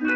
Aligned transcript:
Hello, 0.00 0.08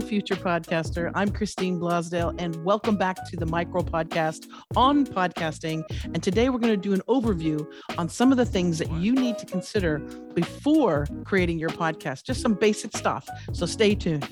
future 0.00 0.36
podcaster. 0.36 1.10
I'm 1.16 1.32
Christine 1.32 1.80
Blosdale, 1.80 2.32
and 2.38 2.64
welcome 2.64 2.96
back 2.96 3.16
to 3.28 3.36
the 3.36 3.46
Micro 3.46 3.82
Podcast 3.82 4.46
on 4.76 5.04
podcasting. 5.04 5.82
And 6.04 6.22
today 6.22 6.48
we're 6.48 6.60
going 6.60 6.72
to 6.72 6.76
do 6.76 6.92
an 6.92 7.02
overview 7.08 7.66
on 7.98 8.08
some 8.08 8.30
of 8.30 8.38
the 8.38 8.46
things 8.46 8.78
that 8.78 8.92
you 8.92 9.14
need 9.14 9.36
to 9.38 9.46
consider 9.46 9.98
before 10.34 11.08
creating 11.24 11.58
your 11.58 11.70
podcast, 11.70 12.22
just 12.22 12.40
some 12.40 12.54
basic 12.54 12.96
stuff. 12.96 13.28
So 13.52 13.66
stay 13.66 13.96
tuned. 13.96 14.28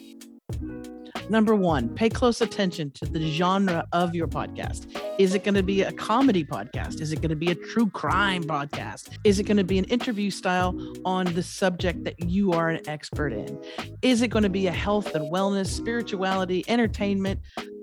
Number 1.29 1.57
one, 1.57 1.89
pay 1.89 2.11
close 2.11 2.41
attention 2.41 2.93
to 2.93 3.07
the 3.07 3.29
genre 3.32 3.85
of 3.93 4.14
your 4.14 4.29
podcast. 4.29 4.87
Is 5.16 5.32
it 5.34 5.44
going 5.44 5.54
to 5.54 5.62
be 5.62 5.82
a 5.82 5.92
comedy 5.92 6.44
podcast? 6.44 7.00
Is 7.00 7.12
it 7.12 7.16
going 7.16 7.30
to 7.30 7.36
be 7.36 7.50
a 7.52 7.55
true 7.55 7.88
crime 7.88 8.42
podcast? 8.42 9.16
Is 9.22 9.38
it 9.38 9.45
going 9.45 9.59
to 9.59 9.64
be 9.64 9.78
an 9.78 9.84
interview 9.84 10.28
style 10.28 10.77
on 11.05 11.27
the 11.34 11.42
subject 11.42 12.02
that 12.02 12.28
you 12.28 12.52
are 12.52 12.68
an 12.70 12.80
expert 12.88 13.32
in? 13.32 13.62
Is 14.02 14.22
it 14.22 14.28
going 14.28 14.42
to 14.42 14.48
be 14.48 14.66
a 14.66 14.72
health 14.72 15.14
and 15.14 15.32
wellness, 15.32 15.69
spirituality, 15.69 16.64
entertainment, 16.66 17.41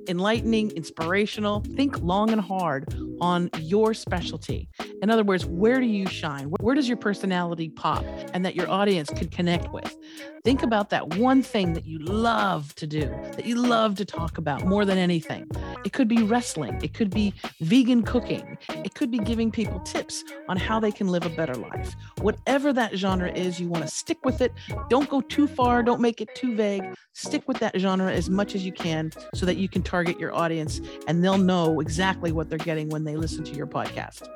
enlightening, 0.07 0.71
inspirational. 0.71 1.61
Think 1.75 1.99
long 2.01 2.31
and 2.31 2.41
hard 2.41 2.93
on 3.21 3.49
your 3.59 3.93
specialty. 3.93 4.67
In 5.01 5.09
other 5.09 5.23
words, 5.23 5.45
where 5.45 5.79
do 5.79 5.85
you 5.85 6.07
shine? 6.07 6.45
Where 6.59 6.75
does 6.75 6.87
your 6.87 6.97
personality 6.97 7.69
pop 7.69 8.03
and 8.33 8.43
that 8.43 8.55
your 8.55 8.69
audience 8.69 9.09
could 9.11 9.31
connect 9.31 9.71
with? 9.71 9.95
Think 10.43 10.63
about 10.63 10.89
that 10.89 11.15
one 11.17 11.43
thing 11.43 11.73
that 11.73 11.85
you 11.85 11.99
love 11.99 12.73
to 12.75 12.87
do, 12.87 13.01
that 13.35 13.45
you 13.45 13.55
love 13.55 13.95
to 13.97 14.05
talk 14.05 14.39
about 14.39 14.65
more 14.65 14.85
than 14.85 14.97
anything. 14.97 15.47
It 15.85 15.93
could 15.93 16.07
be 16.07 16.23
wrestling, 16.23 16.79
it 16.81 16.95
could 16.95 17.11
be 17.11 17.33
vegan 17.59 18.01
cooking, 18.01 18.57
it 18.69 18.95
could 18.95 19.11
be 19.11 19.19
giving 19.19 19.51
people 19.51 19.79
tips 19.81 20.23
on 20.49 20.57
how 20.57 20.79
they 20.79 20.91
can 20.91 21.09
live 21.09 21.27
a 21.27 21.29
better 21.29 21.53
life. 21.53 21.95
Whatever 22.21 22.73
that 22.73 22.97
genre 22.97 23.31
is, 23.31 23.59
you 23.59 23.67
want 23.67 23.85
to 23.85 23.91
stick 23.91 24.25
with 24.25 24.41
it. 24.41 24.51
Don't 24.89 25.09
go 25.09 25.21
too 25.21 25.45
far, 25.45 25.83
don't 25.83 26.01
make 26.01 26.21
it 26.21 26.33
too 26.33 26.55
vague. 26.55 26.83
Stick 27.13 27.47
with 27.47 27.59
that 27.59 27.77
genre 27.77 28.11
as 28.11 28.29
much 28.29 28.55
as 28.55 28.65
you 28.65 28.71
can 28.71 29.11
so 29.35 29.45
that 29.45 29.57
you 29.57 29.69
can 29.69 29.83
target 29.83 30.19
your 30.19 30.33
audience 30.33 30.81
and 31.07 31.23
they'll 31.23 31.37
know 31.37 31.81
exactly 31.81 32.31
what 32.31 32.49
they're 32.49 32.57
getting 32.57 32.89
when 32.89 33.03
they 33.03 33.10
listen 33.15 33.43
to 33.45 33.53
your 33.53 33.67
podcast. 33.67 34.27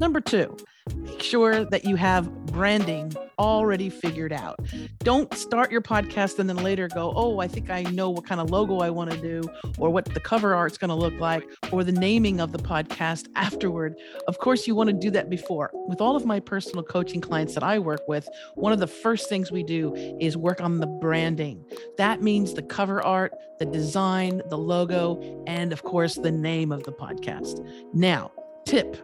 Number 0.00 0.20
two, 0.20 0.56
make 0.96 1.22
sure 1.22 1.64
that 1.64 1.84
you 1.84 1.96
have 1.96 2.30
branding 2.46 3.12
already 3.38 3.90
figured 3.90 4.32
out. 4.32 4.58
Don't 4.98 5.32
start 5.34 5.70
your 5.70 5.80
podcast 5.80 6.38
and 6.38 6.48
then 6.48 6.56
later 6.56 6.88
go, 6.88 7.12
oh, 7.14 7.40
I 7.40 7.48
think 7.48 7.70
I 7.70 7.82
know 7.82 8.10
what 8.10 8.26
kind 8.26 8.40
of 8.40 8.50
logo 8.50 8.78
I 8.80 8.90
want 8.90 9.10
to 9.10 9.16
do, 9.16 9.42
or 9.78 9.90
what 9.90 10.06
the 10.06 10.20
cover 10.20 10.54
art's 10.54 10.78
going 10.78 10.88
to 10.88 10.94
look 10.94 11.14
like, 11.14 11.44
or 11.72 11.84
the 11.84 11.92
naming 11.92 12.40
of 12.40 12.52
the 12.52 12.58
podcast 12.58 13.26
afterward. 13.34 13.96
Of 14.28 14.38
course, 14.38 14.66
you 14.66 14.74
want 14.74 14.90
to 14.90 14.94
do 14.94 15.10
that 15.10 15.28
before. 15.28 15.70
With 15.88 16.00
all 16.00 16.16
of 16.16 16.24
my 16.24 16.40
personal 16.40 16.82
coaching 16.82 17.20
clients 17.20 17.54
that 17.54 17.62
I 17.62 17.78
work 17.78 18.06
with, 18.08 18.28
one 18.54 18.72
of 18.72 18.78
the 18.78 18.86
first 18.86 19.28
things 19.28 19.52
we 19.52 19.62
do 19.62 19.94
is 20.20 20.36
work 20.36 20.60
on 20.60 20.78
the 20.78 20.86
branding. 20.86 21.64
That 21.98 22.22
means 22.22 22.54
the 22.54 22.62
cover 22.62 23.02
art, 23.02 23.32
the 23.58 23.66
design, 23.66 24.42
the 24.48 24.58
logo, 24.58 25.44
and 25.46 25.72
of 25.72 25.82
course, 25.82 26.14
the 26.14 26.32
name 26.32 26.72
of 26.72 26.84
the 26.84 26.92
podcast. 26.92 27.66
Now, 27.92 28.32
tip 28.66 28.96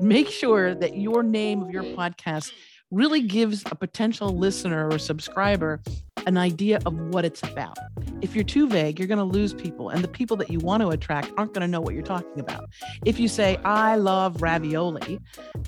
make 0.00 0.28
sure 0.28 0.74
that 0.74 0.96
your 0.96 1.22
name 1.22 1.62
of 1.62 1.70
your 1.70 1.82
podcast 1.82 2.52
really 2.90 3.22
gives 3.22 3.62
a 3.70 3.74
potential 3.74 4.36
listener 4.36 4.88
or 4.90 4.98
subscriber 4.98 5.80
an 6.26 6.36
idea 6.36 6.80
of 6.84 6.94
what 6.94 7.24
it's 7.24 7.42
about. 7.42 7.78
If 8.22 8.34
you're 8.34 8.44
too 8.44 8.68
vague, 8.68 8.98
you're 8.98 9.08
going 9.08 9.18
to 9.18 9.24
lose 9.24 9.54
people, 9.54 9.88
and 9.88 10.04
the 10.04 10.08
people 10.08 10.36
that 10.38 10.50
you 10.50 10.58
want 10.58 10.82
to 10.82 10.88
attract 10.88 11.32
aren't 11.38 11.54
going 11.54 11.62
to 11.62 11.68
know 11.68 11.80
what 11.80 11.94
you're 11.94 12.02
talking 12.02 12.38
about. 12.38 12.68
If 13.06 13.18
you 13.18 13.28
say, 13.28 13.56
I 13.64 13.96
love 13.96 14.42
ravioli, 14.42 15.20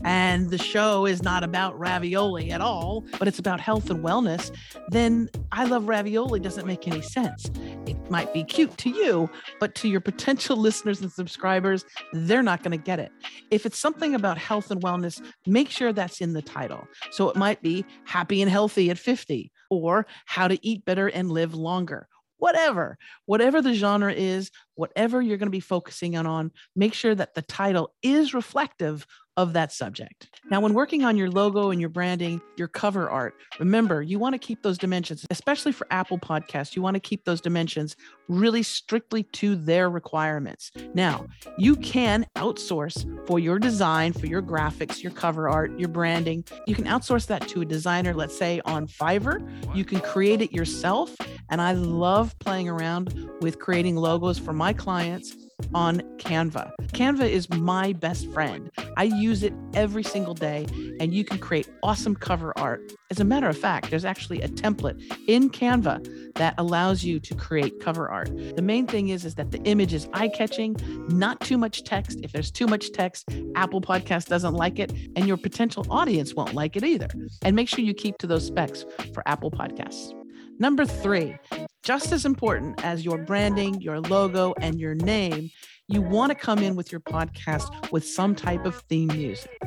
and 0.05 0.51
the 0.51 0.59
show 0.59 1.07
is 1.07 1.23
not 1.23 1.45
about 1.45 1.79
ravioli 1.79 2.51
at 2.51 2.61
all, 2.61 3.05
but 3.19 3.27
it's 3.27 3.39
about 3.39 3.61
health 3.61 3.89
and 3.91 4.05
wellness, 4.05 4.55
then 4.89 5.31
I 5.51 5.65
love 5.65 5.89
ravioli 5.89 6.41
doesn't 6.41 6.67
make 6.67 6.87
any 6.87 7.01
sense. 7.01 7.51
It 7.87 8.11
might 8.11 8.35
be 8.35 8.45
cute 8.45 8.77
to 8.79 8.91
you, 8.91 9.31
but 9.59 9.75
to 9.77 9.89
your 9.89 10.01
potential 10.01 10.57
listeners 10.59 11.01
and 11.01 11.11
subscribers, 11.11 11.87
they're 12.13 12.43
not 12.43 12.63
going 12.63 12.77
to 12.77 12.85
get 12.85 12.99
it. 12.99 13.13
If 13.51 13.65
it's 13.65 13.79
something 13.79 14.15
about 14.15 14.37
health 14.37 14.71
and 14.71 14.83
wellness, 14.83 15.25
make 15.47 15.71
sure 15.71 15.93
that's 15.93 16.21
in 16.21 16.35
the 16.35 16.43
title. 16.43 16.87
So 17.13 17.31
it 17.31 17.37
might 17.37 17.63
be 17.63 17.85
happy 18.05 18.43
and 18.43 18.51
healthy 18.51 18.91
at 18.91 18.99
50 18.99 19.51
or 19.71 20.07
how 20.27 20.49
to 20.49 20.59
eat 20.67 20.85
better 20.85 21.09
and 21.09 21.31
live 21.31 21.55
longer. 21.55 22.09
Whatever, 22.43 22.99
whatever 23.27 23.63
the 23.63 23.73
genre 23.73 24.13
is, 24.13 24.51
whatever 24.75 25.23
you're 25.23 25.37
going 25.37 25.47
to 25.47 25.51
be 25.51 25.61
focusing 25.61 26.17
on, 26.17 26.51
make 26.75 26.93
sure 26.93 27.15
that 27.15 27.37
the 27.37 27.43
title 27.43 27.95
is 28.03 28.35
reflective 28.35 29.07
of 29.37 29.53
that 29.53 29.73
subject. 29.73 30.29
Now, 30.51 30.61
when 30.61 30.75
working 30.75 31.05
on 31.05 31.17
your 31.17 31.31
logo 31.31 31.71
and 31.71 31.81
your 31.81 31.89
branding, 31.89 32.43
your 32.57 32.69
cover 32.69 33.09
art, 33.09 33.35
remember 33.59 34.03
you 34.03 34.19
want 34.19 34.35
to 34.35 34.39
keep 34.39 34.63
those 34.63 34.77
dimensions, 34.77 35.25
especially 35.31 35.73
for 35.73 35.87
Apple 35.91 36.19
Podcasts, 36.19 36.77
you 36.77 36.83
want 36.83 36.95
to 36.95 37.01
keep 37.01 37.25
those 37.25 37.41
dimensions 37.41 37.97
really 38.29 38.63
strictly 38.63 39.23
to 39.23 39.55
their 39.55 39.89
requirements. 39.89 40.71
Now, 40.95 41.27
you 41.57 41.77
can 41.77 42.27
outsource 42.37 43.07
for 43.27 43.39
your 43.39 43.59
design, 43.59 44.13
for 44.13 44.27
your 44.27 44.43
graphics, 44.43 45.03
your 45.03 45.13
cover 45.13 45.49
art, 45.49 45.79
your 45.79 45.89
branding. 45.89 46.45
You 46.67 46.75
can 46.75 46.85
outsource 46.85 47.27
that 47.29 47.49
to 47.49 47.63
a 47.63 47.65
designer, 47.65 48.13
let's 48.13 48.37
say 48.37 48.61
on 48.67 48.87
Fiverr. 48.87 49.49
You 49.75 49.85
can 49.85 50.01
create 50.01 50.43
it 50.43 50.53
yourself. 50.53 51.17
And 51.53 51.61
I 51.61 51.73
love 51.73 52.37
playing 52.39 52.69
around 52.71 53.31
with 53.43 53.59
creating 53.59 53.97
logos 53.97 54.39
for 54.39 54.55
my 54.55 54.73
clients 54.73 55.37
on 55.75 56.01
Canva. 56.17 56.73
Canva 56.89 57.29
is 57.29 57.49
my 57.51 57.93
best 57.93 58.27
friend. 58.33 58.71
I 58.97 59.05
use 59.05 59.43
it 59.43 59.53
every 59.75 60.03
single 60.03 60.33
day, 60.33 60.67
and 60.99 61.13
you 61.13 61.25
can 61.25 61.39
create 61.39 61.69
awesome 61.83 62.17
cover 62.17 62.53
art. 62.59 62.93
As 63.11 63.21
a 63.21 63.25
matter 63.25 63.49
of 63.49 63.57
fact, 63.57 63.91
there's 63.91 64.07
actually 64.07 64.41
a 64.41 64.49
template 64.49 65.01
in 65.29 65.51
Canva 65.51 66.35
that 66.37 66.55
allows 66.57 67.05
you 67.05 67.21
to 67.21 67.35
create 67.35 67.81
cover 67.81 68.09
art. 68.09 68.35
The 68.57 68.63
main 68.63 68.87
thing 68.87 69.11
is, 69.11 69.27
is 69.27 69.35
that 69.35 69.51
the 69.51 69.63
image 69.65 69.93
is 69.93 70.09
eye-catching, 70.15 70.77
not 71.09 71.39
too 71.41 71.59
much 71.59 71.85
text. 71.85 72.19
If 72.23 72.33
there's 72.33 72.51
too 72.51 72.67
much 72.67 72.93
text, 72.93 73.29
Apple 73.57 73.83
Podcast 73.83 74.27
doesn't 74.27 74.55
like 74.55 74.79
it, 74.79 74.91
and 75.17 75.29
your 75.29 75.37
potential 75.37 75.87
audience 75.91 76.35
won't 76.35 76.55
like 76.55 76.77
it 76.77 76.83
either. 76.83 77.09
And 77.43 77.55
make 77.55 77.69
sure 77.69 77.85
you 77.85 77.93
keep 77.93 78.17
to 78.19 78.27
those 78.27 78.47
specs 78.47 78.87
for 79.13 79.23
Apple 79.29 79.51
Podcasts. 79.51 80.15
Number 80.59 80.85
three, 80.85 81.37
just 81.83 82.13
as 82.13 82.25
important 82.25 82.85
as 82.85 83.05
your 83.05 83.19
branding, 83.19 83.81
your 83.81 84.01
logo, 84.01 84.55
and 84.61 84.79
your 84.79 84.95
name, 84.95 85.51
you 85.89 86.01
want 86.01 86.31
to 86.31 86.35
come 86.35 86.61
in 86.61 86.77
with 86.77 86.93
your 86.93 87.01
podcast 87.01 87.91
with 87.91 88.07
some 88.07 88.35
type 88.35 88.65
of 88.65 88.77
theme 88.89 89.09
music. 89.09 89.61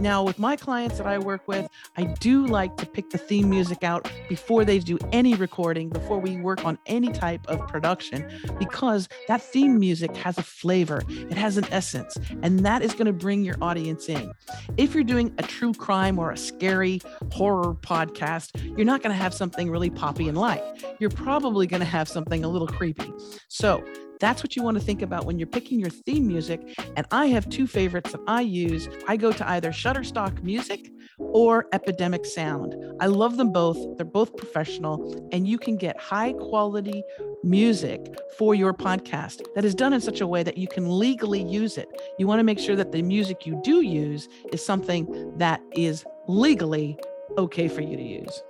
Now, 0.00 0.22
with 0.22 0.38
my 0.38 0.56
clients 0.56 0.98
that 0.98 1.06
I 1.06 1.18
work 1.18 1.46
with, 1.46 1.68
I 1.96 2.04
do 2.04 2.46
like 2.46 2.76
to 2.78 2.86
pick 2.86 3.10
the 3.10 3.18
theme 3.18 3.48
music 3.48 3.84
out 3.84 4.10
before 4.28 4.64
they 4.64 4.78
do 4.78 4.98
any 5.12 5.34
recording, 5.34 5.90
before 5.90 6.18
we 6.18 6.36
work 6.36 6.64
on 6.64 6.78
any 6.86 7.12
type 7.12 7.40
of 7.48 7.66
production, 7.68 8.30
because 8.58 9.08
that 9.28 9.42
theme 9.42 9.78
music 9.78 10.16
has 10.16 10.38
a 10.38 10.42
flavor, 10.42 11.02
it 11.08 11.36
has 11.36 11.56
an 11.56 11.66
essence, 11.70 12.16
and 12.42 12.60
that 12.60 12.82
is 12.82 12.92
going 12.94 13.06
to 13.06 13.12
bring 13.12 13.44
your 13.44 13.56
audience 13.60 14.08
in. 14.08 14.32
If 14.76 14.94
you're 14.94 15.04
doing 15.04 15.32
a 15.38 15.42
true 15.42 15.72
crime 15.72 16.18
or 16.18 16.30
a 16.30 16.36
scary 16.36 17.00
horror 17.30 17.74
podcast, 17.74 18.76
you're 18.76 18.86
not 18.86 19.02
going 19.02 19.14
to 19.14 19.22
have 19.22 19.34
something 19.34 19.70
really 19.70 19.90
poppy 19.90 20.28
and 20.28 20.38
light. 20.38 20.62
You're 20.98 21.10
probably 21.10 21.66
going 21.66 21.80
to 21.80 21.86
have 21.86 22.08
something 22.08 22.44
a 22.44 22.48
little 22.48 22.68
creepy. 22.68 23.12
So, 23.48 23.84
that's 24.22 24.42
what 24.42 24.54
you 24.54 24.62
want 24.62 24.78
to 24.78 24.82
think 24.82 25.02
about 25.02 25.26
when 25.26 25.36
you're 25.36 25.48
picking 25.48 25.80
your 25.80 25.90
theme 25.90 26.28
music. 26.28 26.60
And 26.96 27.04
I 27.10 27.26
have 27.26 27.48
two 27.48 27.66
favorites 27.66 28.12
that 28.12 28.20
I 28.28 28.42
use. 28.42 28.88
I 29.08 29.16
go 29.16 29.32
to 29.32 29.50
either 29.50 29.70
Shutterstock 29.72 30.42
Music 30.44 30.90
or 31.18 31.66
Epidemic 31.72 32.24
Sound. 32.24 32.76
I 33.00 33.06
love 33.06 33.36
them 33.36 33.50
both. 33.50 33.76
They're 33.96 34.06
both 34.06 34.36
professional, 34.36 35.28
and 35.32 35.46
you 35.46 35.58
can 35.58 35.76
get 35.76 36.00
high 36.00 36.34
quality 36.34 37.02
music 37.42 38.00
for 38.38 38.54
your 38.54 38.72
podcast 38.72 39.42
that 39.56 39.64
is 39.64 39.74
done 39.74 39.92
in 39.92 40.00
such 40.00 40.20
a 40.20 40.26
way 40.26 40.44
that 40.44 40.56
you 40.56 40.68
can 40.68 40.98
legally 40.98 41.42
use 41.42 41.76
it. 41.76 41.88
You 42.16 42.28
want 42.28 42.38
to 42.38 42.44
make 42.44 42.60
sure 42.60 42.76
that 42.76 42.92
the 42.92 43.02
music 43.02 43.44
you 43.44 43.60
do 43.64 43.80
use 43.82 44.28
is 44.52 44.64
something 44.64 45.36
that 45.38 45.60
is 45.72 46.04
legally 46.28 46.96
okay 47.38 47.66
for 47.66 47.80
you 47.80 47.96
to 47.96 48.02
use. 48.02 48.42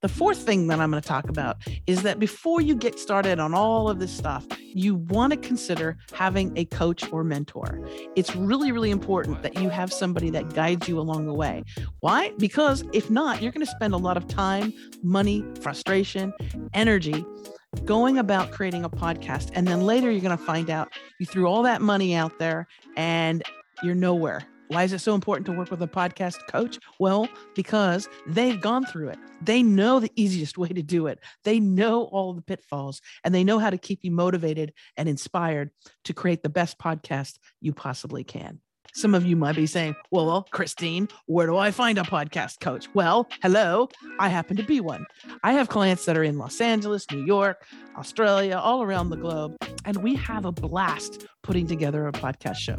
The 0.00 0.08
fourth 0.08 0.38
thing 0.38 0.68
that 0.68 0.78
I'm 0.78 0.92
going 0.92 1.02
to 1.02 1.08
talk 1.08 1.28
about 1.28 1.56
is 1.88 2.02
that 2.02 2.20
before 2.20 2.60
you 2.60 2.76
get 2.76 3.00
started 3.00 3.40
on 3.40 3.52
all 3.52 3.90
of 3.90 3.98
this 3.98 4.12
stuff, 4.12 4.46
you 4.60 4.94
want 4.94 5.32
to 5.32 5.36
consider 5.36 5.98
having 6.12 6.56
a 6.56 6.66
coach 6.66 7.10
or 7.12 7.24
mentor. 7.24 7.80
It's 8.14 8.36
really, 8.36 8.70
really 8.70 8.92
important 8.92 9.42
that 9.42 9.60
you 9.60 9.70
have 9.70 9.92
somebody 9.92 10.30
that 10.30 10.54
guides 10.54 10.88
you 10.88 11.00
along 11.00 11.26
the 11.26 11.34
way. 11.34 11.64
Why? 11.98 12.32
Because 12.38 12.84
if 12.92 13.10
not, 13.10 13.42
you're 13.42 13.50
going 13.50 13.66
to 13.66 13.70
spend 13.70 13.92
a 13.92 13.96
lot 13.98 14.16
of 14.16 14.28
time, 14.28 14.72
money, 15.02 15.44
frustration, 15.60 16.32
energy 16.74 17.24
going 17.84 18.18
about 18.18 18.52
creating 18.52 18.84
a 18.84 18.90
podcast. 18.90 19.50
And 19.54 19.66
then 19.66 19.80
later 19.80 20.12
you're 20.12 20.22
going 20.22 20.38
to 20.38 20.44
find 20.44 20.70
out 20.70 20.92
you 21.18 21.26
threw 21.26 21.46
all 21.46 21.64
that 21.64 21.82
money 21.82 22.14
out 22.14 22.38
there 22.38 22.68
and 22.96 23.42
you're 23.82 23.96
nowhere 23.96 24.46
Why 24.68 24.84
is 24.84 24.92
it 24.92 25.00
so 25.00 25.14
important 25.14 25.46
to 25.46 25.52
work 25.52 25.70
with 25.70 25.82
a 25.82 25.88
podcast 25.88 26.46
coach? 26.46 26.78
Well, 26.98 27.26
because 27.54 28.08
they've 28.26 28.60
gone 28.60 28.84
through 28.84 29.08
it. 29.08 29.18
They 29.40 29.62
know 29.62 29.98
the 29.98 30.12
easiest 30.14 30.58
way 30.58 30.68
to 30.68 30.82
do 30.82 31.06
it. 31.06 31.20
They 31.44 31.58
know 31.58 32.04
all 32.04 32.34
the 32.34 32.42
pitfalls 32.42 33.00
and 33.24 33.34
they 33.34 33.44
know 33.44 33.58
how 33.58 33.70
to 33.70 33.78
keep 33.78 34.00
you 34.02 34.10
motivated 34.10 34.74
and 34.96 35.08
inspired 35.08 35.70
to 36.04 36.12
create 36.12 36.42
the 36.42 36.48
best 36.50 36.78
podcast 36.78 37.38
you 37.60 37.72
possibly 37.72 38.24
can. 38.24 38.60
Some 38.94 39.14
of 39.14 39.24
you 39.24 39.36
might 39.36 39.56
be 39.56 39.66
saying, 39.66 39.94
well, 40.10 40.46
Christine, 40.50 41.08
where 41.26 41.46
do 41.46 41.56
I 41.56 41.70
find 41.70 41.98
a 41.98 42.02
podcast 42.02 42.60
coach? 42.60 42.88
Well, 42.94 43.28
hello, 43.42 43.88
I 44.18 44.28
happen 44.28 44.56
to 44.56 44.62
be 44.62 44.80
one. 44.80 45.06
I 45.42 45.52
have 45.52 45.68
clients 45.68 46.04
that 46.06 46.16
are 46.16 46.24
in 46.24 46.38
Los 46.38 46.60
Angeles, 46.60 47.06
New 47.12 47.24
York, 47.24 47.64
Australia, 47.96 48.56
all 48.56 48.82
around 48.82 49.10
the 49.10 49.16
globe, 49.16 49.56
and 49.84 50.02
we 50.02 50.14
have 50.16 50.44
a 50.44 50.52
blast 50.52 51.26
putting 51.42 51.66
together 51.66 52.06
a 52.06 52.12
podcast 52.12 52.56
show. 52.56 52.76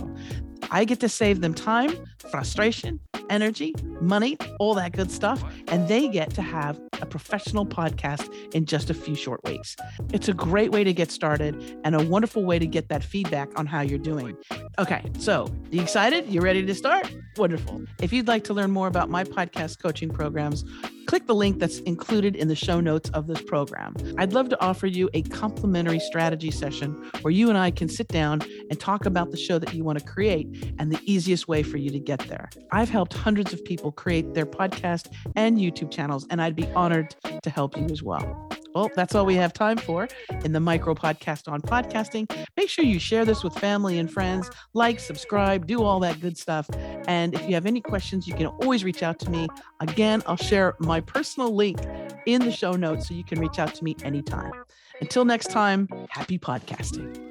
I 0.71 0.85
get 0.85 0.99
to 1.01 1.09
save 1.09 1.41
them 1.41 1.53
time, 1.53 1.91
frustration, 2.29 2.99
energy, 3.29 3.73
money, 4.01 4.37
all 4.59 4.73
that 4.75 4.93
good 4.93 5.11
stuff. 5.11 5.43
And 5.67 5.87
they 5.87 6.07
get 6.07 6.33
to 6.35 6.41
have 6.41 6.79
a 7.01 7.05
professional 7.05 7.65
podcast 7.65 8.33
in 8.53 8.65
just 8.65 8.89
a 8.89 8.93
few 8.93 9.15
short 9.15 9.41
weeks. 9.45 9.75
It's 10.13 10.27
a 10.27 10.33
great 10.33 10.71
way 10.71 10.83
to 10.83 10.93
get 10.93 11.11
started 11.11 11.79
and 11.83 11.95
a 11.95 12.03
wonderful 12.03 12.43
way 12.43 12.59
to 12.59 12.67
get 12.67 12.89
that 12.89 13.03
feedback 13.03 13.57
on 13.57 13.65
how 13.65 13.81
you're 13.81 13.99
doing. 13.99 14.35
Okay, 14.77 15.03
so 15.17 15.47
you 15.71 15.81
excited? 15.81 16.27
You 16.27 16.41
ready 16.41 16.65
to 16.65 16.75
start? 16.75 17.13
Wonderful. 17.37 17.83
If 18.01 18.11
you'd 18.13 18.27
like 18.27 18.43
to 18.45 18.53
learn 18.53 18.71
more 18.71 18.87
about 18.87 19.09
my 19.09 19.23
podcast 19.23 19.81
coaching 19.81 20.09
programs, 20.09 20.65
click 21.09 21.25
the 21.25 21.33
link 21.33 21.57
that's 21.57 21.79
included 21.79 22.35
in 22.35 22.49
the 22.49 22.55
show 22.55 22.79
notes 22.79 23.09
of 23.15 23.25
this 23.25 23.41
program. 23.41 23.95
I'd 24.19 24.31
love 24.31 24.47
to 24.49 24.61
offer 24.61 24.85
you 24.85 25.09
a 25.15 25.23
complimentary 25.23 25.99
strategy 25.99 26.51
session 26.51 26.91
where 27.23 27.31
you 27.31 27.49
and 27.49 27.57
I 27.57 27.71
can 27.71 27.89
sit 27.89 28.09
down 28.09 28.43
and 28.69 28.79
talk 28.79 29.07
about 29.07 29.31
the 29.31 29.37
show 29.37 29.57
that 29.57 29.73
you 29.73 29.83
want 29.83 29.97
to 29.97 30.05
create 30.05 30.71
and 30.77 30.91
the 30.91 30.99
easiest 31.05 31.47
way 31.47 31.63
for 31.63 31.77
you 31.77 31.89
to 31.89 31.99
get 31.99 32.19
there. 32.27 32.47
I've 32.71 32.89
helped 32.89 33.15
hundreds 33.15 33.53
of 33.53 33.65
people 33.65 33.91
create 33.91 34.35
their 34.35 34.45
podcast 34.45 35.11
and 35.35 35.57
YouTube 35.57 35.89
channels, 35.89 36.27
and 36.29 36.43
I'd 36.43 36.55
be 36.55 36.67
honored 36.73 37.15
to 37.41 37.49
help 37.49 37.75
you 37.75 37.85
as 37.85 38.03
well. 38.03 38.47
Well, 38.79 38.89
that's 38.95 39.13
all 39.13 39.25
we 39.25 39.35
have 39.35 39.51
time 39.51 39.75
for 39.75 40.07
in 40.45 40.53
the 40.53 40.59
micro 40.61 40.95
podcast 40.95 41.51
on 41.51 41.61
podcasting. 41.61 42.31
Make 42.55 42.69
sure 42.69 42.85
you 42.85 42.97
share 42.97 43.25
this 43.25 43.43
with 43.43 43.53
family 43.59 43.99
and 43.99 44.09
friends, 44.09 44.49
like, 44.73 45.01
subscribe, 45.01 45.67
do 45.67 45.83
all 45.83 45.99
that 45.99 46.21
good 46.21 46.37
stuff. 46.37 46.69
And 47.05 47.33
if 47.33 47.41
you 47.45 47.55
have 47.55 47.65
any 47.65 47.81
questions, 47.81 48.25
you 48.25 48.33
can 48.35 48.45
always 48.45 48.85
reach 48.85 49.03
out 49.03 49.19
to 49.19 49.29
me. 49.29 49.49
Again, 49.81 50.23
I'll 50.27 50.37
share 50.37 50.75
my 50.79 51.01
personal 51.01 51.53
link 51.53 51.77
in 52.25 52.39
the 52.39 52.53
show 52.53 52.71
notes 52.71 53.09
so 53.09 53.15
you 53.15 53.25
can 53.25 53.41
reach 53.41 53.59
out 53.59 53.75
to 53.75 53.83
me 53.83 53.97
anytime. 54.01 54.53
Until 55.01 55.25
next 55.25 55.47
time, 55.47 55.89
happy 56.09 56.39
podcasting. 56.39 57.28